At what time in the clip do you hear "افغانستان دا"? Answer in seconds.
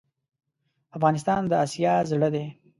0.97-1.57